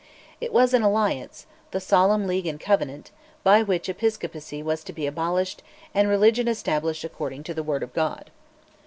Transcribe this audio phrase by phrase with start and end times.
[0.41, 3.11] It was an alliance, "The Solemn League and Covenant,"
[3.43, 5.61] by which Episcopacy was to be abolished
[5.93, 8.31] and religion established "according to the Word of God."